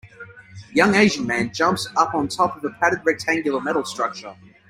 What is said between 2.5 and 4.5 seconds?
of a padded rectangular metal structure.